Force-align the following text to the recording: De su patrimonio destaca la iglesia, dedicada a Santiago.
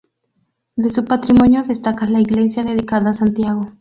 De 0.77 0.89
su 0.89 1.05
patrimonio 1.05 1.61
destaca 1.61 2.09
la 2.09 2.19
iglesia, 2.21 2.63
dedicada 2.63 3.11
a 3.11 3.13
Santiago. 3.13 3.69